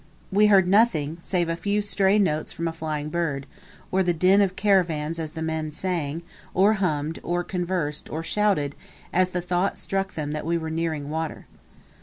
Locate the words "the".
4.01-4.15, 4.49-4.55, 5.33-5.43, 9.29-9.41